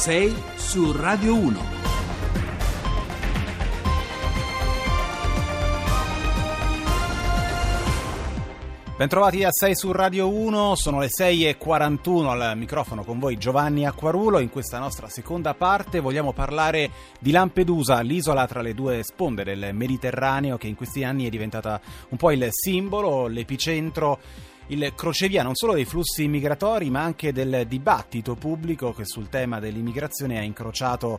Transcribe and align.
6 0.00 0.34
su 0.56 0.92
Radio 0.92 1.36
1. 1.36 1.60
Bentrovati 8.96 9.44
a 9.44 9.50
6 9.50 9.76
su 9.76 9.92
Radio 9.92 10.30
1, 10.30 10.74
sono 10.74 11.00
le 11.00 11.08
6.41 11.08 12.28
al 12.28 12.56
microfono 12.56 13.04
con 13.04 13.18
voi 13.18 13.36
Giovanni 13.36 13.86
Acquarulo. 13.86 14.38
In 14.38 14.48
questa 14.48 14.78
nostra 14.78 15.06
seconda 15.10 15.52
parte 15.52 16.00
vogliamo 16.00 16.32
parlare 16.32 16.90
di 17.18 17.30
Lampedusa, 17.30 18.00
l'isola 18.00 18.46
tra 18.46 18.62
le 18.62 18.72
due 18.72 19.02
sponde 19.02 19.44
del 19.44 19.74
Mediterraneo 19.74 20.56
che 20.56 20.66
in 20.66 20.76
questi 20.76 21.04
anni 21.04 21.26
è 21.26 21.30
diventata 21.30 21.78
un 22.08 22.16
po' 22.16 22.30
il 22.30 22.46
simbolo, 22.50 23.26
l'epicentro 23.26 24.18
il 24.68 24.92
crocevia 24.94 25.42
non 25.42 25.54
solo 25.54 25.74
dei 25.74 25.84
flussi 25.84 26.28
migratori 26.28 26.90
ma 26.90 27.02
anche 27.02 27.32
del 27.32 27.64
dibattito 27.66 28.34
pubblico 28.34 28.92
che 28.92 29.04
sul 29.04 29.28
tema 29.28 29.58
dell'immigrazione 29.58 30.38
ha 30.38 30.42
incrociato 30.42 31.18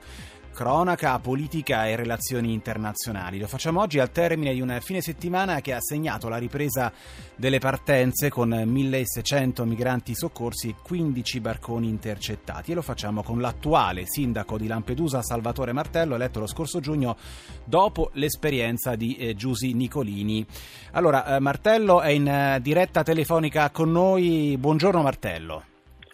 cronaca, 0.53 1.17
politica 1.19 1.87
e 1.87 1.95
relazioni 1.95 2.53
internazionali. 2.53 3.39
Lo 3.39 3.47
facciamo 3.47 3.81
oggi 3.81 3.99
al 3.99 4.11
termine 4.11 4.53
di 4.53 4.61
un 4.61 4.77
fine 4.81 5.01
settimana 5.01 5.61
che 5.61 5.73
ha 5.73 5.81
segnato 5.81 6.29
la 6.29 6.37
ripresa 6.37 6.91
delle 7.35 7.59
partenze 7.59 8.29
con 8.29 8.49
1600 8.49 9.65
migranti 9.65 10.13
soccorsi 10.13 10.69
e 10.69 10.75
15 10.83 11.39
barconi 11.39 11.87
intercettati 11.87 12.71
e 12.71 12.75
lo 12.75 12.81
facciamo 12.81 13.23
con 13.23 13.41
l'attuale 13.41 14.05
sindaco 14.05 14.57
di 14.57 14.67
Lampedusa 14.67 15.21
Salvatore 15.21 15.71
Martello 15.71 16.15
eletto 16.15 16.39
lo 16.39 16.47
scorso 16.47 16.79
giugno 16.79 17.17
dopo 17.63 18.11
l'esperienza 18.13 18.95
di 18.95 19.15
eh, 19.15 19.35
Giusi 19.35 19.73
Nicolini. 19.73 20.45
Allora, 20.91 21.35
eh, 21.35 21.39
Martello 21.39 22.01
è 22.01 22.09
in 22.09 22.27
eh, 22.27 22.59
diretta 22.61 23.03
telefonica 23.03 23.69
con 23.71 23.91
noi. 23.91 24.55
Buongiorno 24.59 25.01
Martello. 25.01 25.63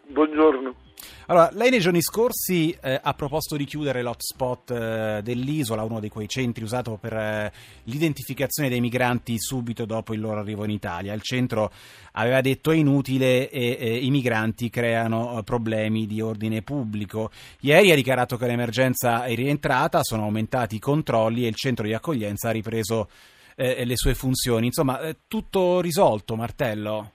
Buongiorno. 0.08 0.87
Allora, 1.28 1.50
lei 1.52 1.70
nei 1.70 1.80
giorni 1.80 2.02
scorsi 2.02 2.76
eh, 2.82 3.00
ha 3.02 3.14
proposto 3.14 3.58
di 3.58 3.66
chiudere 3.66 4.02
l'hotspot 4.02 4.72
eh, 4.72 5.20
dell'isola, 5.22 5.84
uno 5.84 6.00
di 6.00 6.08
quei 6.08 6.28
centri 6.30 6.64
usato 6.64 6.98
per 7.00 7.14
eh, 7.14 7.52
l'identificazione 7.84 8.70
dei 8.70 8.80
migranti 8.80 9.38
subito 9.38 9.86
dopo 9.86 10.14
il 10.14 10.22
loro 10.22 10.40
arrivo 10.40 10.64
in 10.64 10.70
Italia. 10.70 11.14
Il 11.14 11.22
centro 11.22 11.70
aveva 12.14 12.40
detto 12.40 12.72
è 12.72 12.76
inutile 12.76 13.50
e 13.50 13.98
i 13.98 14.10
migranti 14.10 14.70
creano 14.70 15.38
eh, 15.38 15.44
problemi 15.44 16.08
di 16.08 16.22
ordine 16.22 16.62
pubblico. 16.62 17.30
Ieri 17.60 17.92
ha 17.92 17.96
dichiarato 17.96 18.38
che 18.38 18.48
l'emergenza 18.48 19.26
è 19.26 19.36
rientrata, 19.36 20.04
sono 20.04 20.24
aumentati 20.24 20.76
i 20.76 20.80
controlli 20.80 21.44
e 21.44 21.50
il 21.50 21.56
centro 21.56 21.86
di 21.86 21.94
accoglienza 21.94 22.50
ha 22.50 22.54
ripreso 22.54 23.10
eh, 23.56 23.84
le 23.84 23.98
sue 23.98 24.16
funzioni. 24.16 24.68
Insomma, 24.68 25.00
tutto 25.28 25.82
risolto, 25.82 26.36
Martello? 26.36 27.12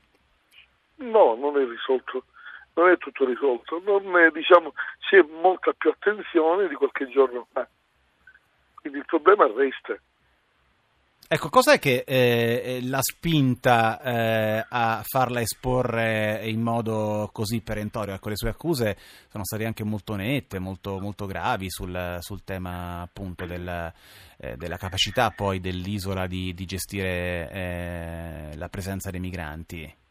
No, 0.97 1.35
non 1.35 1.57
è 1.57 1.65
risolto 1.67 2.25
non 2.75 2.91
è 2.91 2.97
tutto 2.99 3.25
risolto, 3.25 3.77
è, 3.79 4.31
diciamo, 4.31 4.73
c'è 4.99 5.23
molta 5.41 5.73
più 5.73 5.91
attenzione 5.91 6.69
di 6.69 6.75
qualche 6.75 7.09
giorno 7.09 7.47
fa, 7.53 7.69
quindi 8.81 8.99
il 8.99 9.05
problema 9.07 9.47
resta. 9.47 9.97
Ecco, 11.29 11.49
cos'è 11.49 11.79
che 11.79 12.05
eh, 12.07 12.81
l'ha 12.83 13.01
spinta 13.01 13.99
eh, 14.03 14.67
a 14.69 15.03
farla 15.03 15.41
esporre 15.41 16.43
in 16.45 16.61
modo 16.61 17.31
così 17.33 17.63
perentorio? 17.63 18.13
Ecco, 18.13 18.29
le 18.29 18.37
sue 18.37 18.51
accuse 18.51 18.99
sono 19.31 19.43
state 19.43 19.65
anche 19.65 19.83
molto 19.83 20.15
nette, 20.15 20.59
molto, 20.59 20.99
molto 20.99 21.25
gravi 21.25 21.71
sul, 21.71 22.19
sul, 22.21 22.45
tema 22.45 23.01
appunto 23.01 23.47
del, 23.47 23.91
eh, 24.37 24.57
della 24.59 24.77
capacità 24.77 25.31
poi 25.31 25.59
dell'isola 25.59 26.27
di, 26.27 26.53
di 26.53 26.67
gestire 26.67 27.51
eh, 27.51 28.57
la 28.57 28.69
presenza 28.69 29.11
dei 29.11 29.21
migranti. 29.21 30.02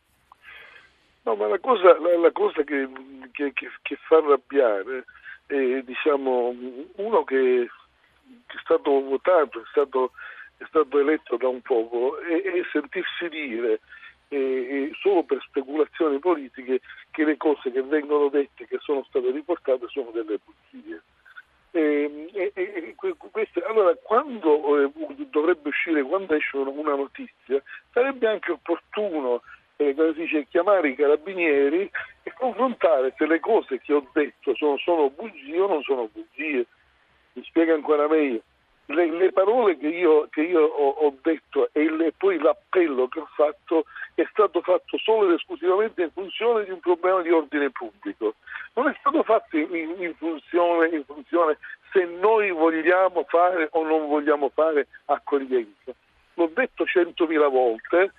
No, 1.32 1.38
ma 1.38 1.48
la 1.48 1.60
cosa, 1.60 1.98
la, 1.98 2.18
la 2.18 2.32
cosa 2.34 2.62
che, 2.64 2.90
che, 3.32 3.54
che, 3.54 3.70
che, 3.82 3.98
fa 4.02 4.18
arrabbiare 4.18 5.06
è 5.46 5.82
diciamo, 5.82 6.54
uno 6.96 7.24
che, 7.24 7.70
è 8.48 8.58
stato 8.62 9.02
votato, 9.02 9.62
è 9.62 9.64
stato, 9.69 10.12
è 10.58 10.66
stato, 10.68 11.00
eletto 11.00 11.38
da 11.38 11.47
un 11.47 11.62
popolo 11.62 12.19
e, 12.19 12.36
e 12.36 12.66
sentirsi 12.69 13.30
dire 13.30 13.80
e, 14.28 14.92
solo 15.00 15.24
per 15.24 15.42
speculazioni 15.47 16.19
politiche 16.19 16.81
che 17.12 17.24
le 17.24 17.38
cose 17.38 17.72
che 17.72 17.81
vengono 17.81 18.28
dette, 18.28 18.68
che 18.68 18.80
sono 18.81 19.06
state 19.08 19.31
riportate, 19.31 19.86
sono 19.88 20.12
delle 20.12 20.38
bugie. 20.44 21.02
E, 21.72 22.30
e, 22.34 22.96
queste, 23.31 23.63
allora, 23.63 23.96
quando 24.03 24.84
eh, 24.84 24.92
dovrebbe 25.30 25.69
uscire, 25.69 26.03
quando 26.03 26.34
esce 26.36 26.58
una 26.58 26.96
notizia, 26.96 27.63
sarebbe 27.94 28.28
anche 28.28 28.52
opportuno 28.52 29.42
eh, 29.81 29.96
come 29.96 30.14
si 30.14 30.22
dice, 30.22 30.46
chiamare 30.47 30.90
i 30.90 30.96
carabinieri 30.96 31.90
e 32.24 32.34
confrontare 32.38 33.14
se 33.18 33.25
le 33.25 33.40
cose 33.40 33.80
che 33.80 33.94
ho 33.94 34.08
detto 34.14 34.56
sono, 34.56 34.78
sono 34.78 35.09
bugie 35.09 35.59
o 35.59 35.68
non 35.68 35.81
sono 35.81 36.08
bugie. 36.12 36.66
Mi 37.34 37.44
spiega 37.44 37.74
ancora 37.74 38.08
meglio. 38.08 38.42
Le, 38.86 39.09
le 39.09 39.31
parole 39.31 39.78
che 39.78 39.88
io, 39.88 40.28
che 40.30 40.42
io 40.42 40.62
ho, 40.62 40.90
ho, 40.90 41.16
detto 41.22 41.69
e 41.72 41.90
le, 41.90 42.12
poi 42.12 42.38
l'appello 42.38 43.08
che 43.08 43.19
ho 43.19 43.30
fatto 43.36 43.86
è 44.16 44.28
stato 44.31 44.62
fatto 44.62 44.97
solo 44.97 45.28
ed 45.28 45.36
esclusivamente 45.36 46.02
in 46.02 46.12
funzione 46.12 46.66
di 46.66 46.72
un 46.72 46.80
problema 46.80 47.22
di 47.22 47.31
ordine 47.31 47.69
pubblico. 47.69 48.36
Non 48.74 48.90
è 48.90 48.96
stato 49.00 49.24
fatto 49.24 49.58
in, 49.58 49.96
in, 49.98 50.13
funzione, 50.18 50.90
in 50.90 51.06
funzione 51.06 51.58
se 51.94 52.03
noi 52.06 52.52
vogliamo 52.52 53.24
fare 53.30 53.69
o 53.72 53.84
non 53.86 54.08
vogliamo 54.08 54.50
fare 54.53 54.88
accoglienza. 55.06 55.94
L'ho 56.34 56.52
detto 56.53 56.86
centomila 56.86 57.48
volte 57.48 58.12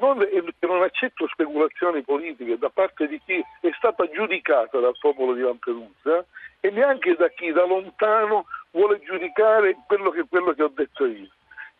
non, 0.00 0.26
non 0.60 0.82
accetto 0.82 1.26
speculazioni 1.28 2.02
politiche 2.02 2.58
da 2.58 2.70
parte 2.70 3.06
di 3.06 3.20
chi 3.24 3.44
è 3.60 3.70
stata 3.76 4.08
giudicata 4.10 4.78
dal 4.78 4.96
popolo 4.98 5.34
di 5.34 5.42
Lampedusa 5.42 6.24
e 6.60 6.70
neanche 6.70 7.14
da 7.16 7.28
chi 7.28 7.52
da 7.52 7.64
lontano 7.64 8.46
vuole 8.70 9.00
giudicare 9.00 9.76
quello 9.86 10.10
che, 10.10 10.24
quello 10.28 10.52
che 10.52 10.62
ho 10.62 10.72
detto 10.74 11.06
io. 11.06 11.28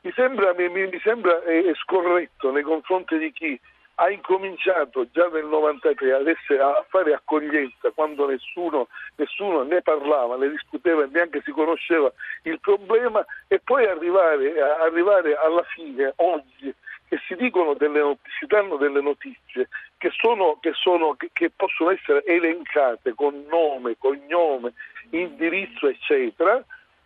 Mi 0.02 0.12
sembra, 0.14 0.52
mi, 0.54 0.68
mi 0.68 1.00
sembra 1.02 1.42
eh, 1.44 1.72
scorretto 1.76 2.50
nei 2.52 2.62
confronti 2.62 3.16
di 3.16 3.32
chi 3.32 3.58
ha 3.96 4.10
incominciato 4.10 5.08
già 5.10 5.28
nel 5.28 5.46
93 5.46 6.12
ad 6.12 6.26
essere, 6.26 6.60
a 6.60 6.84
fare 6.88 7.14
accoglienza 7.14 7.90
quando 7.94 8.26
nessuno, 8.26 8.88
nessuno, 9.16 9.62
ne 9.62 9.82
parlava, 9.82 10.36
ne 10.36 10.50
discuteva 10.50 11.04
e 11.04 11.08
neanche 11.12 11.42
si 11.44 11.52
conosceva 11.52 12.12
il 12.42 12.58
problema 12.60 13.24
e 13.46 13.60
poi 13.60 13.86
arrivare, 13.86 14.60
arrivare 14.60 15.36
alla 15.36 15.62
fine, 15.62 16.12
oggi, 16.16 16.74
che 17.14 17.20
si, 17.26 17.34
delle, 17.36 18.16
si 18.38 18.46
danno 18.46 18.76
delle 18.76 19.00
notizie 19.00 19.68
che, 19.96 20.10
sono, 20.10 20.58
che, 20.60 20.72
sono, 20.74 21.16
che, 21.32 21.50
possono 21.54 21.90
essere 21.90 22.24
elencate 22.24 23.14
con 23.14 23.44
nome, 23.48 23.96
cognome, 23.98 24.72
indirizzo, 25.10 25.86
eccetera, 25.88 26.62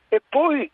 e 0.09 0.23
poi 0.27 0.71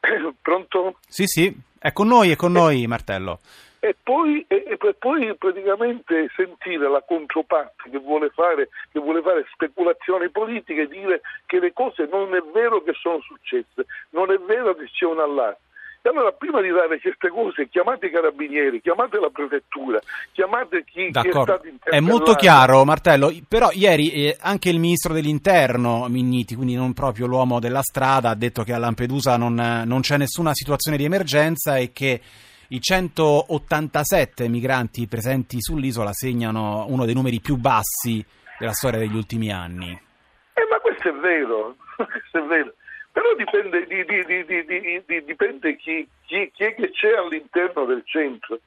pronto? 0.42 0.98
Sì, 1.08 1.24
sì, 1.26 1.54
è 1.78 1.92
con 1.92 2.08
noi, 2.08 2.30
è 2.30 2.36
con 2.36 2.52
noi 2.52 2.86
Martello. 2.86 3.40
E 3.78 3.94
poi, 4.02 4.44
e, 4.48 4.64
e 4.66 4.94
poi, 4.94 5.34
praticamente 5.36 6.28
sentire 6.34 6.88
la 6.90 7.02
controparte 7.06 7.88
che 7.88 7.98
vuole, 7.98 8.30
fare, 8.30 8.68
che 8.90 8.98
vuole 8.98 9.22
fare 9.22 9.46
speculazioni 9.52 10.28
politiche 10.28 10.82
e 10.82 10.88
dire 10.88 11.20
che 11.46 11.60
le 11.60 11.72
cose 11.72 12.08
non 12.10 12.34
è 12.34 12.42
vero 12.52 12.82
che 12.82 12.92
sono 12.94 13.20
successe, 13.20 13.86
non 14.10 14.32
è 14.32 14.38
vero 14.38 14.74
che 14.74 14.90
c'è 14.90 15.06
un 15.06 15.20
allarme. 15.20 15.64
E 16.06 16.08
allora 16.08 16.30
prima 16.30 16.60
di 16.60 16.68
dare 16.68 17.00
queste 17.00 17.28
cose 17.30 17.68
chiamate 17.68 18.06
i 18.06 18.10
carabinieri, 18.12 18.80
chiamate 18.80 19.18
la 19.18 19.28
prefettura, 19.28 19.98
chiamate 20.30 20.84
chi, 20.84 21.10
chi 21.10 21.28
è 21.28 21.30
stato 21.32 21.64
È 21.82 21.98
molto 21.98 22.34
chiaro 22.34 22.84
Martello, 22.84 23.32
però 23.48 23.70
ieri 23.72 24.12
eh, 24.12 24.36
anche 24.40 24.68
il 24.68 24.78
ministro 24.78 25.12
dell'interno 25.12 26.06
Minniti, 26.08 26.54
quindi 26.54 26.76
non 26.76 26.92
proprio 26.92 27.26
l'uomo 27.26 27.58
della 27.58 27.82
strada, 27.82 28.30
ha 28.30 28.34
detto 28.36 28.62
che 28.62 28.72
a 28.72 28.78
Lampedusa 28.78 29.36
non, 29.36 29.54
non 29.84 30.00
c'è 30.00 30.16
nessuna 30.16 30.54
situazione 30.54 30.96
di 30.96 31.02
emergenza 31.02 31.76
e 31.76 31.90
che 31.90 32.20
i 32.68 32.80
187 32.80 34.46
migranti 34.46 35.08
presenti 35.08 35.56
sull'isola 35.60 36.12
segnano 36.12 36.86
uno 36.88 37.04
dei 37.04 37.14
numeri 37.14 37.40
più 37.40 37.56
bassi 37.56 38.24
della 38.60 38.74
storia 38.74 39.00
degli 39.00 39.16
ultimi 39.16 39.50
anni. 39.50 39.90
Eh, 39.90 40.66
ma 40.70 40.78
questo 40.78 41.08
è 41.08 41.14
vero, 41.14 41.74
questo 41.96 42.38
è 42.38 42.46
vero. 42.46 42.74
Però 43.16 43.32
dipende, 43.32 43.86
di, 43.86 44.04
di, 44.04 45.04
di, 45.06 45.24
dipende 45.24 45.74
chi, 45.76 46.06
chi, 46.26 46.50
chi, 46.52 46.64
è 46.64 46.74
che 46.74 46.90
c'è 46.90 47.16
all'interno 47.16 47.86
del 47.86 48.02
centro. 48.04 48.58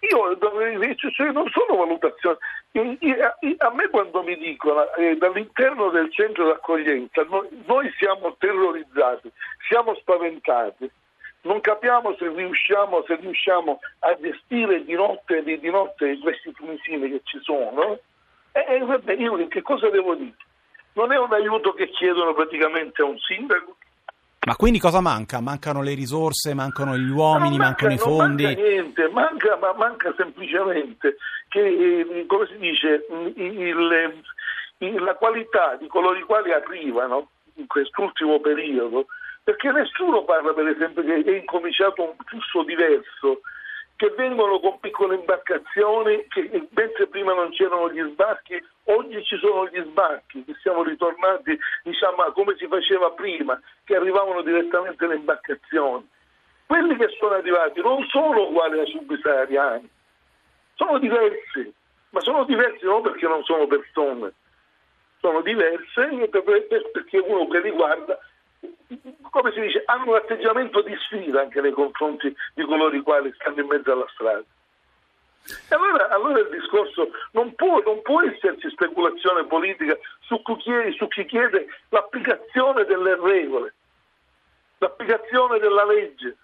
Io 0.00 0.36
cioè, 1.12 1.30
non 1.30 1.48
sono 1.48 1.76
valutazioni. 1.76 2.38
A 2.72 3.70
me 3.72 3.88
quando 3.88 4.24
mi 4.24 4.36
dicono 4.36 4.92
eh, 4.94 5.16
dall'interno 5.16 5.90
del 5.90 6.10
centro 6.12 6.48
d'accoglienza 6.48 7.22
noi, 7.30 7.46
noi 7.66 7.88
siamo 7.98 8.34
terrorizzati, 8.36 9.30
siamo 9.68 9.94
spaventati 9.94 10.90
non 11.42 11.60
capiamo 11.60 12.16
se 12.16 12.28
riusciamo, 12.30 13.04
se 13.06 13.14
riusciamo, 13.14 13.78
a 14.00 14.16
gestire 14.20 14.84
di 14.84 14.94
notte, 14.94 15.44
di, 15.44 15.56
di 15.60 15.70
notte 15.70 16.18
questi 16.18 16.50
fumicini 16.52 17.08
che 17.08 17.20
ci 17.22 17.38
sono. 17.42 18.00
E, 18.50 18.64
e 18.68 18.78
vabbè, 18.80 19.12
io 19.14 19.46
che 19.46 19.62
cosa 19.62 19.88
devo 19.88 20.16
dire? 20.16 20.34
Non 20.98 21.12
è 21.12 21.16
un 21.16 21.32
aiuto 21.32 21.72
che 21.74 21.88
chiedono 21.90 22.34
praticamente 22.34 23.02
a 23.02 23.04
un 23.04 23.16
sindaco. 23.18 23.76
Ma 24.44 24.56
quindi 24.56 24.80
cosa 24.80 25.00
manca? 25.00 25.40
Mancano 25.40 25.80
le 25.80 25.94
risorse, 25.94 26.54
mancano 26.54 26.96
gli 26.96 27.10
uomini, 27.10 27.56
manca, 27.56 27.86
mancano 27.86 27.92
i 27.92 27.98
fondi? 27.98 28.42
Non 28.42 28.52
manca 28.52 28.68
niente, 28.68 29.08
manca, 29.08 29.56
ma 29.56 29.72
manca 29.74 30.14
semplicemente 30.16 31.16
che, 31.48 31.60
eh, 31.60 32.24
come 32.26 32.46
si 32.46 32.58
dice, 32.58 33.06
il, 33.36 34.22
la 34.78 35.14
qualità 35.14 35.76
di 35.76 35.86
coloro 35.86 36.18
i 36.18 36.22
quali 36.22 36.52
arrivano 36.52 37.28
in 37.54 37.66
quest'ultimo 37.66 38.40
periodo, 38.40 39.06
perché 39.44 39.70
nessuno 39.70 40.24
parla 40.24 40.52
per 40.52 40.66
esempio 40.66 41.04
che 41.04 41.22
è 41.22 41.36
incominciato 41.36 42.02
un 42.02 42.14
flusso 42.24 42.62
diverso, 42.64 43.40
che 43.98 44.14
vengono 44.16 44.60
con 44.60 44.78
piccole 44.78 45.16
imbarcazioni, 45.16 46.24
che 46.28 46.68
mentre 46.70 47.08
prima 47.08 47.34
non 47.34 47.50
c'erano 47.50 47.90
gli 47.90 48.00
sbarchi, 48.12 48.56
oggi 48.84 49.24
ci 49.24 49.36
sono 49.38 49.66
gli 49.66 49.82
sbarchi, 49.86 50.44
che 50.44 50.54
siamo 50.62 50.84
ritornati 50.84 51.58
diciamo, 51.82 52.22
a 52.22 52.30
come 52.30 52.54
si 52.56 52.68
faceva 52.68 53.10
prima, 53.10 53.60
che 53.82 53.96
arrivavano 53.96 54.42
direttamente 54.42 55.04
le 55.04 55.16
imbarcazioni. 55.16 56.08
Quelli 56.66 56.96
che 56.96 57.08
sono 57.18 57.34
arrivati 57.34 57.80
non 57.80 58.06
sono 58.06 58.46
uguali 58.46 58.78
ai 58.78 58.86
subsahariani, 58.86 59.90
sono 60.74 60.98
diversi, 60.98 61.74
ma 62.10 62.20
sono 62.20 62.44
diversi 62.44 62.84
non 62.84 63.02
perché 63.02 63.26
non 63.26 63.42
sono 63.42 63.66
persone, 63.66 64.32
sono 65.18 65.40
diverse 65.40 66.08
perché 66.30 67.18
uno 67.18 67.48
che 67.48 67.60
riguarda, 67.62 68.16
come 69.30 69.52
si 69.52 69.60
dice, 69.60 69.82
hanno 69.84 70.10
un 70.10 70.16
atteggiamento 70.16 70.80
di 70.82 70.94
sfida 70.96 71.40
anche 71.40 71.60
nei 71.60 71.72
confronti 71.72 72.34
di 72.54 72.64
coloro 72.64 72.94
i 72.96 73.02
quali 73.02 73.32
stanno 73.34 73.60
in 73.60 73.66
mezzo 73.66 73.92
alla 73.92 74.08
strada. 74.12 74.44
E 75.68 75.74
allora, 75.74 76.08
allora, 76.10 76.40
il 76.40 76.48
discorso 76.50 77.10
non 77.32 77.54
può, 77.54 77.80
non 77.82 78.02
può, 78.02 78.22
esserci 78.22 78.68
speculazione 78.70 79.46
politica 79.46 79.96
su 80.20 80.42
chi, 80.42 80.56
chiede, 80.56 80.92
su 80.92 81.08
chi 81.08 81.24
chiede 81.24 81.66
l'applicazione 81.88 82.84
delle 82.84 83.16
regole, 83.16 83.74
l'applicazione 84.78 85.58
della 85.58 85.86
legge. 85.86 86.36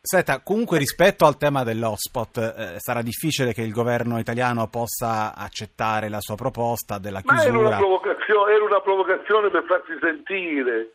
Senta, 0.00 0.40
comunque 0.40 0.78
rispetto 0.78 1.26
al 1.26 1.36
tema 1.36 1.64
dell'hotspot, 1.64 2.38
eh, 2.38 2.74
sarà 2.78 3.02
difficile 3.02 3.52
che 3.52 3.60
il 3.60 3.72
governo 3.72 4.18
italiano 4.18 4.68
possa 4.68 5.34
accettare 5.34 6.08
la 6.08 6.20
sua 6.20 6.36
proposta 6.36 6.98
della 6.98 7.20
chiusura. 7.20 7.52
Ma 7.52 7.58
era 7.58 7.68
una 7.68 7.76
provocazione, 7.76 8.52
era 8.54 8.64
una 8.64 8.80
provocazione 8.80 9.50
per 9.50 9.64
farsi 9.64 9.98
sentire, 10.00 10.92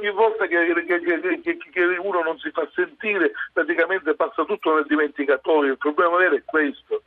ogni 0.00 0.10
volta 0.10 0.46
che, 0.46 0.56
che, 0.86 1.40
che, 1.42 1.56
che, 1.70 1.84
uno 2.02 2.22
non 2.22 2.38
si 2.38 2.50
fa 2.50 2.66
sentire 2.74 3.32
praticamente 3.52 4.14
passa 4.14 4.44
tutto 4.44 4.74
nel 4.74 4.86
dimenticatoio, 4.86 5.72
il 5.72 5.78
problema 5.78 6.16
vero 6.16 6.34
è 6.34 6.42
questo. 6.44 7.02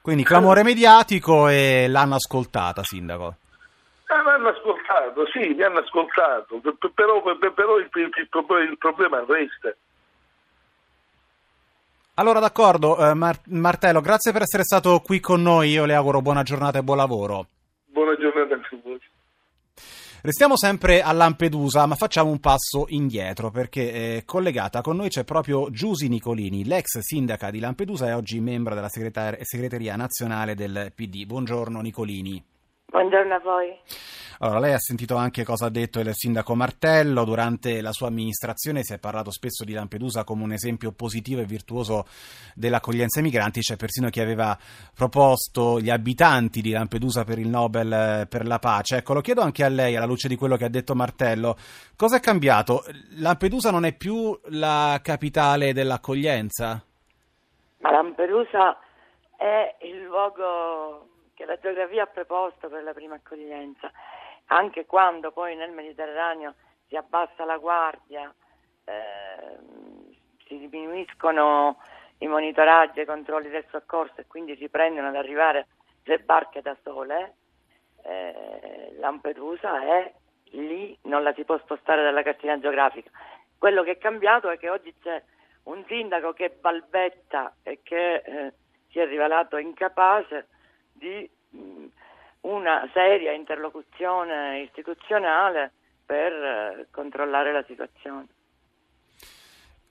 Quindi 0.00 0.24
clamore 0.24 0.62
mediatico 0.62 1.48
e 1.48 1.86
l'hanno 1.88 2.14
ascoltata, 2.14 2.82
Sindaco. 2.82 3.36
Eh, 4.08 4.22
l'hanno 4.22 4.48
ascoltato, 4.48 5.26
sì, 5.32 5.54
mi 5.54 5.62
hanno 5.62 5.80
ascoltato, 5.80 6.60
però, 6.94 7.20
però 7.22 7.78
il, 7.78 7.88
il, 7.92 8.10
il, 8.14 8.28
il 8.70 8.78
problema 8.78 9.24
resta. 9.26 9.74
Allora 12.18 12.40
d'accordo, 12.40 12.96
eh, 12.98 13.14
Mar- 13.14 13.42
Martello, 13.48 14.00
grazie 14.00 14.32
per 14.32 14.42
essere 14.42 14.62
stato 14.62 15.00
qui 15.00 15.20
con 15.20 15.42
noi, 15.42 15.70
io 15.70 15.84
le 15.84 15.94
auguro 15.94 16.22
buona 16.22 16.42
giornata 16.42 16.78
e 16.78 16.82
buon 16.82 16.96
lavoro. 16.96 17.46
Buona 17.86 18.16
giornata 18.16 18.54
anche 18.54 18.74
a 18.74 18.78
voi. 18.82 19.00
Restiamo 20.26 20.56
sempre 20.56 21.02
a 21.02 21.12
Lampedusa, 21.12 21.86
ma 21.86 21.94
facciamo 21.94 22.30
un 22.30 22.40
passo 22.40 22.86
indietro 22.88 23.52
perché 23.52 23.92
eh, 23.92 24.22
collegata 24.24 24.80
con 24.80 24.96
noi 24.96 25.08
c'è 25.08 25.22
proprio 25.22 25.70
Giusi 25.70 26.08
Nicolini, 26.08 26.64
l'ex 26.64 26.98
sindaca 26.98 27.52
di 27.52 27.60
Lampedusa 27.60 28.08
e 28.08 28.12
oggi 28.12 28.40
membro 28.40 28.74
della 28.74 28.88
segretar- 28.88 29.40
segreteria 29.42 29.94
nazionale 29.94 30.56
del 30.56 30.90
PD. 30.92 31.26
Buongiorno 31.26 31.80
Nicolini. 31.80 32.42
Buongiorno 32.88 33.34
a 33.34 33.40
voi. 33.40 33.76
Allora, 34.38 34.58
lei 34.58 34.74
ha 34.74 34.78
sentito 34.78 35.16
anche 35.16 35.44
cosa 35.44 35.66
ha 35.66 35.70
detto 35.70 35.98
il 35.98 36.10
sindaco 36.12 36.54
Martello. 36.54 37.24
Durante 37.24 37.80
la 37.80 37.92
sua 37.92 38.08
amministrazione 38.08 38.82
si 38.82 38.92
è 38.92 38.98
parlato 38.98 39.30
spesso 39.30 39.64
di 39.64 39.72
Lampedusa 39.72 40.24
come 40.24 40.42
un 40.42 40.52
esempio 40.52 40.92
positivo 40.92 41.40
e 41.40 41.46
virtuoso 41.46 42.04
dell'accoglienza 42.54 43.18
ai 43.18 43.24
migranti. 43.24 43.60
C'è 43.60 43.76
persino 43.76 44.10
chi 44.10 44.20
aveva 44.20 44.56
proposto 44.94 45.80
gli 45.80 45.88
abitanti 45.88 46.60
di 46.60 46.70
Lampedusa 46.70 47.24
per 47.24 47.38
il 47.38 47.48
Nobel 47.48 47.92
eh, 47.92 48.26
per 48.28 48.46
la 48.46 48.58
pace. 48.58 48.98
Ecco, 48.98 49.14
lo 49.14 49.22
chiedo 49.22 49.40
anche 49.40 49.64
a 49.64 49.68
lei, 49.68 49.96
alla 49.96 50.06
luce 50.06 50.28
di 50.28 50.36
quello 50.36 50.56
che 50.56 50.66
ha 50.66 50.70
detto 50.70 50.94
Martello. 50.94 51.56
Cosa 51.96 52.16
è 52.16 52.20
cambiato? 52.20 52.84
Lampedusa 53.16 53.70
non 53.70 53.86
è 53.86 53.94
più 53.94 54.38
la 54.50 55.00
capitale 55.02 55.72
dell'accoglienza? 55.72 56.84
Ma 57.78 57.90
Lampedusa 57.90 58.78
è 59.36 59.76
il 59.80 60.02
luogo 60.02 61.14
che 61.36 61.44
la 61.44 61.58
geografia 61.58 62.04
ha 62.04 62.06
preposto 62.06 62.68
per 62.68 62.82
la 62.82 62.94
prima 62.94 63.16
accoglienza, 63.16 63.92
anche 64.46 64.86
quando 64.86 65.30
poi 65.32 65.54
nel 65.54 65.70
Mediterraneo 65.70 66.54
si 66.88 66.96
abbassa 66.96 67.44
la 67.44 67.58
guardia, 67.58 68.34
eh, 68.84 69.58
si 70.46 70.58
diminuiscono 70.68 71.78
i 72.18 72.26
monitoraggi 72.26 73.00
e 73.00 73.02
i 73.02 73.06
controlli 73.06 73.50
del 73.50 73.66
soccorso 73.70 74.14
e 74.16 74.26
quindi 74.26 74.56
si 74.56 74.70
prendono 74.70 75.08
ad 75.08 75.16
arrivare 75.16 75.66
le 76.04 76.18
barche 76.20 76.62
da 76.62 76.74
sole, 76.82 77.34
eh, 78.02 78.94
Lampedusa 78.98 79.82
è 79.82 80.12
lì, 80.52 80.96
non 81.02 81.22
la 81.22 81.34
si 81.34 81.44
può 81.44 81.58
spostare 81.58 82.02
dalla 82.02 82.22
cartina 82.22 82.58
geografica. 82.58 83.10
Quello 83.58 83.82
che 83.82 83.92
è 83.92 83.98
cambiato 83.98 84.48
è 84.48 84.56
che 84.56 84.70
oggi 84.70 84.94
c'è 85.02 85.22
un 85.64 85.84
sindaco 85.86 86.32
che 86.32 86.48
balbetta 86.48 87.56
e 87.62 87.80
che 87.82 88.14
eh, 88.14 88.52
si 88.88 89.00
è 89.00 89.06
rivelato 89.06 89.58
incapace 89.58 90.48
di 90.98 91.28
mm, 91.56 91.86
una 92.42 92.88
seria 92.92 93.32
interlocuzione 93.32 94.60
istituzionale 94.60 95.72
per 96.04 96.32
eh, 96.32 96.86
controllare 96.90 97.52
la 97.52 97.64
situazione. 97.66 98.26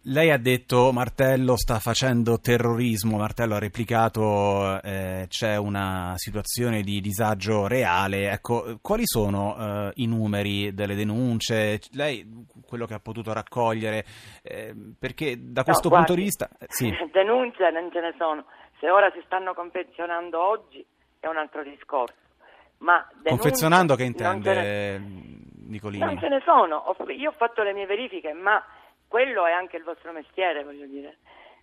Lei 0.07 0.29
ha 0.29 0.37
detto 0.37 0.91
Martello 0.91 1.57
sta 1.57 1.79
facendo 1.79 2.39
terrorismo, 2.39 3.17
Martello 3.17 3.55
ha 3.55 3.59
replicato 3.59 4.79
eh, 4.83 5.25
c'è 5.27 5.55
una 5.57 6.13
situazione 6.15 6.81
di 6.81 7.01
disagio 7.01 7.65
reale, 7.65 8.29
ecco, 8.29 8.77
quali 8.83 9.01
sono 9.03 9.55
eh, 9.57 9.91
i 9.95 10.05
numeri 10.05 10.75
delle 10.75 10.93
denunce? 10.93 11.79
Lei 11.93 12.23
quello 12.67 12.85
che 12.85 12.93
ha 12.93 12.99
potuto 12.99 13.33
raccogliere, 13.33 14.05
eh, 14.43 14.75
perché 14.99 15.37
da 15.39 15.63
questo 15.63 15.89
no, 15.89 15.95
punto 15.95 16.13
di 16.13 16.21
vista... 16.21 16.49
Eh, 16.59 16.67
sì. 16.69 16.87
Denunce 17.11 17.71
non 17.71 17.89
ce 17.91 17.99
ne 17.99 18.13
sono, 18.15 18.45
se 18.79 18.91
ora 18.91 19.09
si 19.11 19.23
stanno 19.25 19.55
confezionando 19.55 20.39
oggi 20.39 20.85
è 21.25 21.29
un 21.29 21.37
altro 21.37 21.63
discorso. 21.63 22.13
Ma 22.77 23.05
Confezionando 23.23 23.95
che 23.95 24.03
intende 24.03 24.53
ne... 24.53 24.97
Nicolini? 25.67 26.03
Non 26.03 26.19
ce 26.19 26.27
ne 26.27 26.41
sono, 26.45 26.95
io 27.07 27.29
ho 27.29 27.33
fatto 27.33 27.63
le 27.63 27.73
mie 27.73 27.85
verifiche, 27.85 28.33
ma 28.33 28.63
quello 29.07 29.45
è 29.45 29.51
anche 29.51 29.77
il 29.77 29.83
vostro 29.83 30.11
mestiere, 30.11 30.63
voglio 30.63 30.85
dire. 30.85 31.17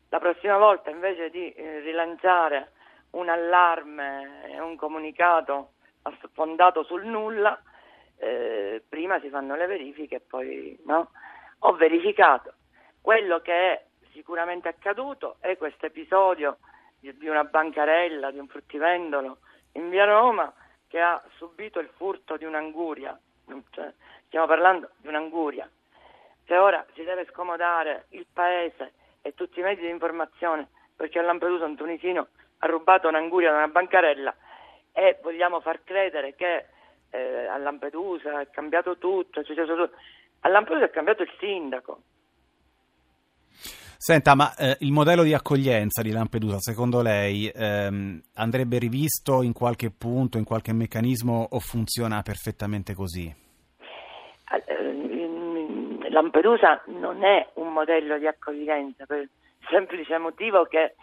La 0.09 0.19
prossima 0.19 0.59
volta 0.59 0.91
invece 0.91 1.31
di 1.31 1.53
eh, 1.53 1.81
rilanciare 1.81 2.73
un 3.11 3.29
allarme 3.29 4.51
e 4.51 4.61
un 4.61 4.77
comunicato 4.77 5.73
fondato 6.33 6.83
sul 6.83 7.05
nulla, 7.05 7.61
eh, 8.17 8.83
prima 8.89 9.21
si 9.21 9.29
fanno 9.29 9.55
le 9.55 9.67
verifiche 9.67 10.17
e 10.17 10.21
poi 10.21 10.79
no? 10.87 11.11
Ho 11.61 11.73
verificato. 11.75 12.55
Quello 13.01 13.41
che 13.41 13.53
è 13.53 13.85
sicuramente 14.13 14.69
accaduto 14.69 15.37
è 15.41 15.57
questo 15.57 15.87
episodio 15.87 16.59
di, 16.99 17.17
di 17.17 17.29
una 17.29 17.45
bancarella, 17.45 18.31
di 18.31 18.39
un 18.39 18.49
fruttivendolo 18.49 19.39
in 19.73 19.89
via 19.91 20.05
Roma 20.05 20.53
che 20.89 21.01
ha 21.01 21.23
subito 21.37 21.79
il 21.79 21.89
furto 21.97 22.37
di 22.37 22.45
un'anguria, 22.45 23.19
cioè, 23.71 23.93
stiamo 24.27 24.47
parlando 24.47 24.91
di 24.97 25.09
un'anguria, 25.09 25.69
se 26.47 26.57
ora 26.57 26.85
si 26.95 27.03
deve 27.03 27.27
scomodare 27.31 28.07
il 28.11 28.27
paese 28.31 28.93
e 29.23 29.35
tutti 29.35 29.61
i 29.61 29.63
mezzi 29.63 29.83
di 29.83 29.89
informazione 29.89 30.69
perché 30.95 31.19
a 31.19 31.23
Lampedusa 31.23 31.65
un 31.65 31.77
tunisino 31.77 32.29
ha 32.59 32.67
rubato 32.67 33.09
un'anguria 33.09 33.51
da 33.51 33.59
una 33.59 33.69
bancarella 33.69 34.35
e 34.93 35.19
vogliamo 35.23 35.61
far 35.61 35.83
credere 35.85 36.35
che 36.35 36.67
eh, 37.11 37.47
a 37.47 37.57
Lampedusa 37.57 38.41
è 38.41 38.51
cambiato 38.51 38.99
tutto, 38.99 39.43
cioè, 39.43 39.57
a 40.41 40.49
Lampedusa 40.49 40.85
è 40.85 40.91
cambiato 40.91 41.23
il 41.23 41.33
sindaco, 41.39 42.03
Senta, 44.05 44.35
ma 44.35 44.53
eh, 44.57 44.79
il 44.81 44.91
modello 44.91 45.23
di 45.23 45.33
accoglienza 45.33 46.03
di 46.03 46.11
Lampedusa, 46.11 46.59
secondo 46.59 47.03
lei, 47.03 47.49
ehm, 47.55 48.21
andrebbe 48.35 48.79
rivisto 48.79 49.43
in 49.43 49.53
qualche 49.53 49.93
punto, 49.97 50.39
in 50.39 50.45
qualche 50.45 50.73
meccanismo 50.73 51.47
o 51.49 51.61
funziona 51.61 52.21
perfettamente 52.23 52.95
così? 52.95 53.33
Eh, 54.51 56.11
Lampedusa 56.11 56.83
non 56.87 57.23
è 57.23 57.47
un 57.55 57.73
modello 57.73 58.19
di 58.19 58.27
accoglienza 58.27 59.07
per 59.07 59.19
il 59.19 59.31
semplice 59.71 60.19
motivo 60.19 60.65
che 60.65 60.97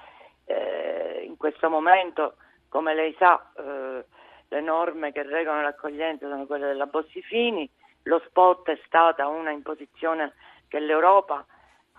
eh, 0.43 1.23
in 1.25 1.37
questo 1.37 1.69
momento, 1.69 2.35
come 2.67 2.93
lei 2.93 3.15
sa, 3.17 3.49
eh, 3.55 4.03
le 4.49 4.61
norme 4.61 5.13
che 5.13 5.23
regolano 5.23 5.61
l'accoglienza 5.61 6.27
sono 6.27 6.45
quelle 6.45 6.67
della 6.67 6.87
Bossifini, 6.87 7.69
lo 8.03 8.21
spot 8.27 8.71
è 8.71 8.79
stata 8.85 9.25
una 9.29 9.51
imposizione 9.51 10.33
che 10.67 10.81
l'Europa 10.81 11.45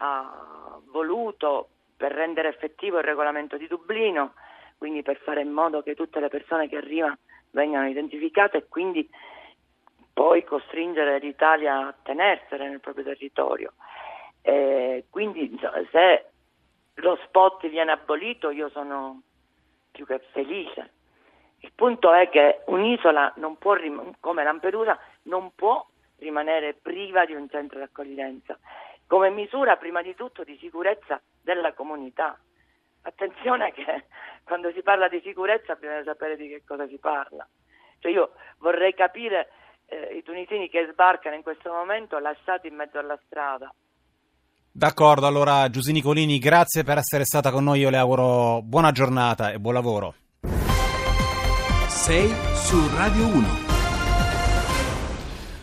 ha 0.03 0.79
voluto 0.91 1.69
per 1.97 2.13
rendere 2.13 2.49
effettivo 2.49 2.99
il 2.99 3.05
regolamento 3.05 3.57
di 3.57 3.67
Dublino, 3.67 4.35
quindi 4.79 5.03
per 5.03 5.19
fare 5.19 5.43
in 5.43 5.51
modo 5.51 5.83
che 5.83 5.95
tutte 5.95 6.21
le 6.21 6.29
persone 6.29 6.69
che 6.69 6.77
arrivano 6.77 7.19
vengano 7.51 7.89
identificate 7.89 8.59
e 8.59 8.69
quindi 8.69 9.09
poi 10.13 10.45
costringere 10.45 11.19
l'Italia 11.19 11.87
a 11.87 11.95
tenersene 12.03 12.69
nel 12.69 12.81
proprio 12.81 13.05
territorio. 13.05 13.73
Eh, 14.43 15.05
quindi 15.11 15.59
se 15.91 16.25
lo 16.95 17.19
spot 17.25 17.69
viene 17.69 17.93
abolito 17.93 18.51
io 18.51 18.71
sono 18.71 19.21
più 19.91 20.07
che 20.07 20.19
felice, 20.33 20.93
Il 21.63 21.73
punto 21.75 22.13
è 22.13 22.31
che 22.31 22.63
un'isola 22.67 23.35
può, 23.59 23.77
come 24.21 24.43
Lampedusa 24.43 24.99
non 25.25 25.53
può 25.55 25.87
rimanere 26.19 26.75
priva 26.75 27.27
di 27.27 27.35
un 27.35 27.49
centro 27.51 27.79
di 27.79 27.85
accoglienza, 27.85 28.59
come 29.11 29.31
misura 29.31 29.77
prima 29.77 30.03
di 30.03 30.15
tutto 30.15 30.45
di 30.45 30.57
sicurezza 30.61 31.21
della 31.43 31.73
comunità. 31.75 32.39
Attenzione 33.03 33.73
che 33.73 34.05
quando 34.47 34.71
si 34.73 34.83
parla 34.83 35.09
di 35.09 35.21
sicurezza 35.25 35.75
bisogna 35.75 36.05
sapere 36.05 36.37
di 36.37 36.47
che 36.47 36.63
cosa 36.65 36.87
si 36.87 36.97
parla. 36.97 37.45
Cioè 37.99 38.13
io 38.13 38.31
vorrei 38.59 38.95
capire 38.95 39.51
eh, 39.87 40.15
i 40.17 40.23
tunisini 40.23 40.69
che 40.69 40.89
sbarcano 40.93 41.35
in 41.35 41.43
questo 41.43 41.73
momento 41.73 42.21
lasciati 42.21 42.69
in 42.69 42.77
mezzo 42.77 43.01
alla 43.01 43.19
strada. 43.27 43.75
D'accordo, 44.71 45.27
allora 45.27 45.69
Giusini 45.69 46.01
Colini, 46.01 46.39
grazie 46.39 46.85
per 46.85 46.99
essere 46.99 47.25
stata 47.25 47.51
con 47.51 47.65
noi, 47.65 47.81
io 47.81 47.91
le 47.91 47.97
auguro 47.97 48.63
buona 48.63 48.93
giornata 48.93 49.51
e 49.51 49.59
buon 49.59 49.75
lavoro. 49.75 50.15
6 51.89 52.29
su 52.55 52.97
Radio 52.97 53.27
1. 53.27 53.70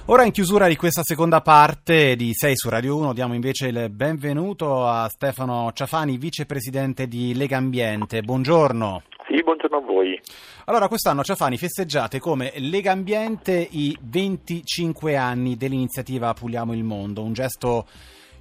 Ora 0.09 0.23
in 0.23 0.31
chiusura 0.31 0.69
di 0.69 0.77
questa 0.77 1.01
seconda 1.03 1.41
parte 1.41 2.15
di 2.15 2.31
6 2.33 2.53
su 2.55 2.69
Radio 2.69 2.95
1 2.95 3.11
diamo 3.11 3.33
invece 3.33 3.67
il 3.67 3.89
benvenuto 3.89 4.87
a 4.87 5.09
Stefano 5.09 5.71
Ciafani, 5.73 6.17
vicepresidente 6.17 7.09
di 7.09 7.35
Lega 7.35 7.57
Ambiente. 7.57 8.21
Buongiorno. 8.21 9.03
Sì, 9.27 9.43
buongiorno 9.43 9.75
a 9.75 9.81
voi. 9.81 10.17
Allora, 10.63 10.87
quest'anno 10.87 11.25
Ciafani 11.25 11.57
festeggiate 11.57 12.19
come 12.19 12.53
Lega 12.55 12.93
Ambiente 12.93 13.67
i 13.69 13.97
25 14.01 15.17
anni 15.17 15.57
dell'iniziativa 15.57 16.33
Puliamo 16.33 16.73
il 16.73 16.85
Mondo, 16.85 17.21
un 17.21 17.33
gesto 17.33 17.85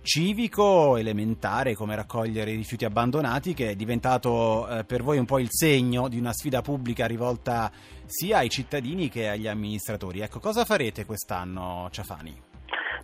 civico 0.06 0.96
elementare 0.96 1.74
come 1.74 1.96
raccogliere 1.96 2.52
i 2.52 2.56
rifiuti 2.56 2.84
abbandonati 2.84 3.54
che 3.54 3.70
è 3.70 3.74
diventato 3.74 4.66
eh, 4.68 4.84
per 4.84 5.02
voi 5.02 5.18
un 5.18 5.24
po' 5.24 5.40
il 5.40 5.48
segno 5.50 6.08
di 6.08 6.16
una 6.16 6.32
sfida 6.32 6.62
pubblica 6.62 7.06
rivolta 7.06 7.70
sia 8.06 8.38
ai 8.38 8.48
cittadini 8.48 9.08
che 9.08 9.28
agli 9.28 9.48
amministratori. 9.48 10.20
Ecco, 10.20 10.38
cosa 10.38 10.64
farete 10.64 11.04
quest'anno, 11.04 11.88
Ciafani? 11.90 12.40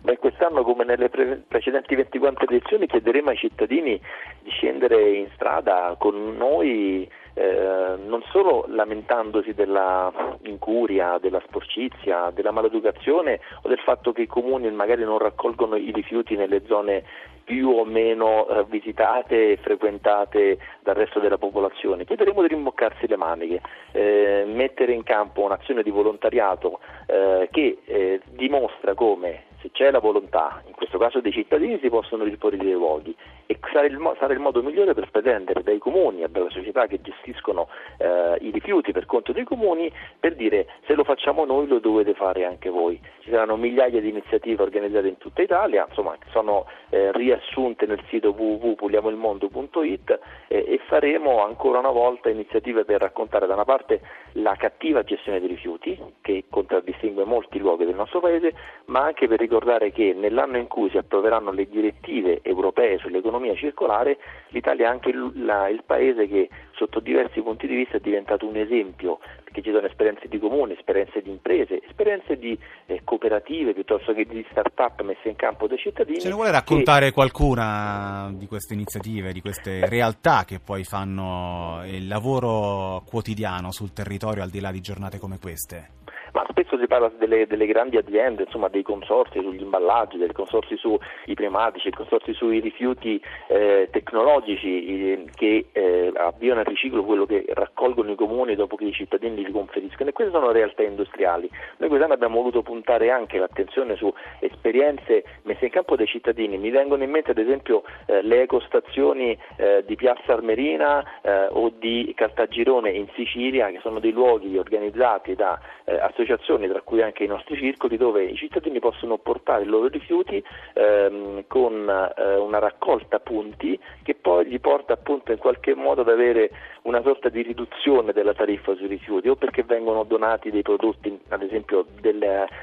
Beh, 0.01 0.17
quest'anno 0.17 0.63
come 0.63 0.85
nelle 0.85 1.09
pre- 1.09 1.43
precedenti 1.45 1.93
24 1.93 2.45
edizioni 2.45 2.87
chiederemo 2.87 3.29
ai 3.29 3.37
cittadini 3.37 3.99
di 4.41 4.49
scendere 4.49 5.17
in 5.17 5.27
strada 5.33 5.95
con 5.99 6.35
noi 6.37 7.09
eh, 7.33 7.95
non 8.05 8.21
solo 8.31 8.65
lamentandosi 8.67 9.53
della 9.53 10.11
incuria, 10.43 11.17
della 11.19 11.41
sporcizia, 11.47 12.31
della 12.33 12.51
maleducazione 12.51 13.39
o 13.61 13.69
del 13.69 13.79
fatto 13.79 14.11
che 14.11 14.23
i 14.23 14.27
comuni 14.27 14.69
magari 14.71 15.03
non 15.03 15.17
raccolgono 15.17 15.75
i 15.75 15.91
rifiuti 15.91 16.35
nelle 16.35 16.63
zone 16.65 17.03
più 17.43 17.69
o 17.69 17.83
meno 17.83 18.47
eh, 18.47 18.65
visitate 18.69 19.51
e 19.51 19.57
frequentate 19.57 20.57
dal 20.81 20.95
resto 20.95 21.19
della 21.19 21.37
popolazione. 21.37 22.05
Chiederemo 22.05 22.41
di 22.41 22.47
rimboccarsi 22.47 23.07
le 23.07 23.17
maniche, 23.17 23.61
eh, 23.91 24.43
mettere 24.47 24.93
in 24.93 25.03
campo 25.03 25.41
un'azione 25.41 25.83
di 25.83 25.89
volontariato 25.89 26.79
eh, 27.07 27.49
che 27.51 27.79
eh, 27.85 28.21
dimostra 28.31 28.93
come 28.93 29.51
se 29.63 29.71
c'è 29.71 29.91
la 29.91 29.99
volontà, 29.99 30.61
in 30.67 30.73
questo 30.73 30.97
caso 30.97 31.21
dei 31.21 31.31
cittadini, 31.31 31.79
si 31.79 31.87
possono 31.89 32.25
disporre 32.25 32.57
dei 32.57 32.73
luoghi 32.73 33.15
e 33.53 33.59
sarà 33.71 33.85
il, 33.85 34.15
sarà 34.19 34.33
il 34.33 34.39
modo 34.39 34.63
migliore 34.63 34.93
per 34.93 35.09
pretendere 35.09 35.61
dai 35.63 35.77
comuni 35.77 36.23
e 36.23 36.29
dalle 36.29 36.49
società 36.49 36.87
che 36.87 37.01
gestiscono 37.01 37.67
eh, 37.97 38.37
i 38.41 38.51
rifiuti 38.51 38.91
per 38.91 39.05
conto 39.05 39.31
dei 39.31 39.43
comuni 39.43 39.91
per 40.19 40.35
dire 40.35 40.67
se 40.85 40.95
lo 40.95 41.03
facciamo 41.03 41.45
noi 41.45 41.67
lo 41.67 41.79
dovete 41.79 42.13
fare 42.13 42.45
anche 42.45 42.69
voi. 42.69 42.99
Ci 43.19 43.29
saranno 43.29 43.55
migliaia 43.55 44.01
di 44.01 44.09
iniziative 44.09 44.63
organizzate 44.63 45.07
in 45.07 45.17
tutta 45.17 45.41
Italia, 45.41 45.85
insomma, 45.87 46.15
sono 46.31 46.65
eh, 46.89 47.11
riassunte 47.11 47.85
nel 47.85 48.01
sito 48.09 48.31
www.puliamoilmondo.it 48.31 50.19
eh, 50.47 50.65
e 50.67 50.79
faremo 50.87 51.43
ancora 51.43 51.79
una 51.79 51.91
volta 51.91 52.29
iniziative 52.29 52.85
per 52.85 53.01
raccontare 53.01 53.47
da 53.47 53.53
una 53.53 53.65
parte 53.65 54.01
la 54.33 54.55
cattiva 54.55 55.03
gestione 55.03 55.39
dei 55.39 55.47
rifiuti 55.47 55.97
che 56.21 56.45
contraddistingue 56.49 57.23
molti 57.23 57.59
luoghi 57.59 57.85
del 57.85 57.95
nostro 57.95 58.19
paese, 58.19 58.53
ma 58.85 59.01
anche 59.01 59.27
per 59.27 59.39
ricordare 59.39 59.91
che 59.91 60.13
nell'anno 60.13 60.57
in 60.57 60.67
cui 60.67 60.89
si 60.89 60.97
approveranno 60.97 61.51
le 61.51 61.67
direttive 61.67 62.39
europee 62.41 62.97
sull'economia 62.97 63.42
circolare, 63.55 64.17
l'Italia 64.49 64.87
è 64.87 64.89
anche 64.89 65.09
il, 65.09 65.31
la, 65.45 65.67
il 65.67 65.83
paese 65.85 66.27
che 66.27 66.49
sotto 66.71 66.99
diversi 66.99 67.41
punti 67.41 67.67
di 67.67 67.75
vista 67.75 67.97
è 67.97 67.99
diventato 67.99 68.47
un 68.47 68.55
esempio, 68.55 69.19
perché 69.43 69.61
ci 69.61 69.71
sono 69.71 69.85
esperienze 69.85 70.27
di 70.27 70.39
comune, 70.39 70.73
esperienze 70.73 71.21
di 71.21 71.29
imprese, 71.29 71.81
esperienze 71.87 72.37
di 72.37 72.57
eh, 72.85 73.01
cooperative 73.03 73.73
piuttosto 73.73 74.13
che 74.13 74.25
di 74.25 74.45
start-up 74.49 75.01
messe 75.01 75.29
in 75.29 75.35
campo 75.35 75.67
dai 75.67 75.77
cittadini. 75.77 76.19
Ce 76.19 76.29
ne 76.29 76.33
vuole 76.33 76.51
raccontare 76.51 77.07
che... 77.07 77.13
qualcuna 77.13 78.31
di 78.33 78.47
queste 78.47 78.73
iniziative, 78.73 79.33
di 79.33 79.41
queste 79.41 79.87
realtà 79.87 80.43
che 80.45 80.59
poi 80.59 80.83
fanno 80.83 81.81
il 81.85 82.07
lavoro 82.07 83.03
quotidiano 83.05 83.71
sul 83.71 83.93
territorio 83.93 84.43
al 84.43 84.49
di 84.49 84.59
là 84.59 84.71
di 84.71 84.81
giornate 84.81 85.19
come 85.19 85.37
queste? 85.39 86.01
Ma 86.33 86.45
spesso 86.49 86.77
si 86.77 86.87
parla 86.87 87.11
delle, 87.17 87.47
delle, 87.47 87.67
grandi 87.67 87.97
aziende, 87.97 88.43
insomma 88.43 88.67
dei 88.67 88.81
consorsi 88.81 89.39
sugli 89.39 89.61
imballaggi, 89.61 90.17
dei 90.17 90.31
consorsi 90.31 90.75
sui 90.77 90.97
pneumatici, 91.25 91.89
dei 91.89 91.97
consorsi 91.97 92.33
sui 92.33 92.59
rifiuti 92.59 93.21
eh, 93.47 93.87
tecnologici 93.91 94.85
eh, 94.85 95.25
che 95.35 95.67
eh, 95.71 96.11
avviano 96.15 96.61
il 96.61 96.65
riciclo, 96.65 97.03
quello 97.03 97.25
che 97.25 97.45
raccolgono 97.49 98.11
i 98.11 98.15
comuni 98.15 98.55
dopo 98.55 98.75
che 98.75 98.85
i 98.85 98.91
cittadini 98.91 99.43
li 99.43 99.51
conferiscono 99.51 100.09
e 100.09 100.13
queste 100.13 100.33
sono 100.33 100.51
realtà 100.51 100.81
industriali. 100.81 101.49
Noi 101.77 101.89
quest'anno 101.89 102.13
abbiamo 102.13 102.37
voluto 102.37 102.63
puntare 102.63 103.11
anche 103.11 103.37
l'attenzione 103.37 103.95
su 103.95 104.11
esperienze 104.39 105.23
messe 105.43 105.65
in 105.65 105.71
campo 105.71 105.95
dai 105.95 106.07
cittadini, 106.07 106.57
mi 106.57 106.71
vengono 106.71 107.03
in 107.03 107.11
mente 107.11 107.31
ad 107.31 107.37
esempio 107.37 107.83
eh, 108.07 108.21
le 108.23 108.41
ecostazioni 108.41 109.37
di 109.85 109.95
Piazza 109.95 110.33
Armerina 110.33 111.03
o 111.51 111.71
di 111.77 112.11
Caltagirone 112.15 112.91
in 112.91 113.07
Sicilia 113.15 113.69
che 113.69 113.79
sono 113.81 113.99
dei 113.99 114.11
luoghi 114.11 114.57
organizzati 114.57 115.35
da 115.35 115.59
associazioni 115.85 116.22
associazioni, 116.23 116.67
tra 116.67 116.81
cui 116.81 117.01
anche 117.01 117.23
i 117.23 117.27
nostri 117.27 117.57
circoli, 117.57 117.97
dove 117.97 118.23
i 118.23 118.35
cittadini 118.35 118.79
possono 118.79 119.17
portare 119.17 119.63
i 119.63 119.67
loro 119.67 119.87
rifiuti 119.87 120.43
ehm, 120.73 121.43
con 121.47 121.87
eh, 122.17 122.35
una 122.37 122.59
raccolta 122.59 123.19
punti 123.19 123.79
che 124.03 124.15
poi 124.15 124.45
gli 124.47 124.59
porta 124.59 124.93
appunto 124.93 125.31
in 125.31 125.37
qualche 125.37 125.75
modo 125.75 126.01
ad 126.01 126.09
avere 126.09 126.49
una 126.83 127.01
sorta 127.01 127.29
di 127.29 127.41
riduzione 127.41 128.11
della 128.11 128.33
tariffa 128.33 128.75
sui 128.75 128.87
rifiuti 128.87 129.29
o 129.29 129.35
perché 129.35 129.63
vengono 129.63 130.03
donati 130.03 130.51
dei 130.51 130.63
prodotti, 130.63 131.17
ad 131.29 131.41
esempio 131.41 131.85
dei 132.01 132.11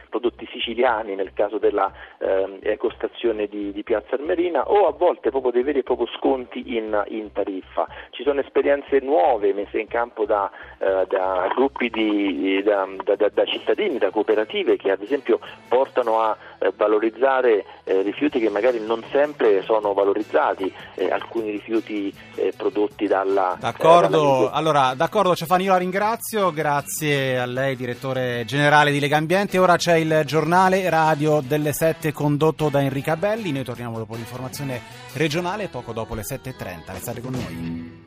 prodotti 0.08 0.46
siciliani 0.50 1.14
nel 1.14 1.32
caso 1.32 1.58
della 1.58 1.90
eh, 2.18 2.58
ecostazione 2.62 3.46
di, 3.46 3.72
di, 3.72 3.82
Piazza 3.82 4.14
Armerina 4.14 4.68
o 4.68 4.86
a 4.86 4.92
volte 4.92 5.30
proprio 5.30 5.52
dei 5.52 5.62
veri 5.62 5.78
e 5.80 5.82
propri 5.82 6.06
sconti 6.16 6.76
in, 6.76 7.02
in 7.08 7.32
tariffa. 7.32 7.86
Ci 8.10 8.22
sono 8.22 8.40
esperienze 8.40 9.00
nuove 9.00 9.52
messe 9.52 9.78
in 9.78 9.88
campo 9.88 10.26
da, 10.26 10.50
eh, 10.78 11.06
da 11.08 11.50
gruppi 11.54 11.88
di, 11.88 12.62
da, 12.62 12.86
da, 13.02 13.28
da 13.28 13.44
cittadini, 13.50 13.98
da 13.98 14.10
cooperative 14.10 14.76
che 14.76 14.90
ad 14.90 15.02
esempio 15.02 15.40
portano 15.68 16.20
a 16.20 16.36
eh, 16.58 16.72
valorizzare 16.76 17.64
eh, 17.84 18.02
rifiuti 18.02 18.38
che 18.38 18.48
magari 18.48 18.80
non 18.80 19.02
sempre 19.10 19.62
sono 19.62 19.92
valorizzati, 19.92 20.72
eh, 20.94 21.10
alcuni 21.10 21.50
rifiuti 21.50 22.12
prodotti 22.56 23.06
dalla... 23.06 23.56
D'accordo, 23.58 24.22
dalla 24.22 24.50
allora, 24.52 24.94
d'accordo 24.94 25.34
Cefani, 25.34 25.64
io 25.64 25.72
la 25.72 25.78
ringrazio, 25.78 26.52
grazie 26.52 27.38
a 27.38 27.46
lei 27.46 27.76
direttore 27.76 28.44
generale 28.46 28.90
di 28.90 29.00
Lega 29.00 29.16
Ambiente, 29.16 29.58
ora 29.58 29.76
c'è 29.76 29.96
il 29.96 30.22
giornale 30.24 30.88
radio 30.88 31.40
delle 31.40 31.72
7 31.72 32.12
condotto 32.12 32.68
da 32.68 32.80
Enrica 32.80 33.16
Belli, 33.16 33.52
noi 33.52 33.64
torniamo 33.64 33.98
dopo 33.98 34.14
l'informazione 34.14 34.80
regionale 35.14 35.68
poco 35.68 35.92
dopo 35.92 36.14
le 36.14 36.22
7.30, 36.22 36.92
restate 36.92 37.20
con 37.20 37.32
noi. 37.32 37.99